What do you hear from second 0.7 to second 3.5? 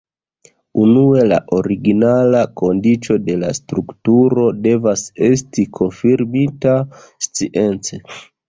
Unue, la originala kondiĉo de